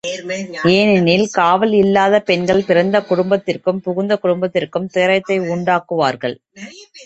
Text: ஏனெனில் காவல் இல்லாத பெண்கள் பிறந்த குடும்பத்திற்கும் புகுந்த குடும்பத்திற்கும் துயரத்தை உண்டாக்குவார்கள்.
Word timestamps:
ஏனெனில் 0.69 1.25
காவல் 1.31 1.73
இல்லாத 1.73 2.21
பெண்கள் 2.21 2.63
பிறந்த 2.63 2.99
குடும்பத்திற்கும் 3.01 3.81
புகுந்த 3.81 4.15
குடும்பத்திற்கும் 4.17 4.87
துயரத்தை 4.87 5.39
உண்டாக்குவார்கள். 5.53 6.35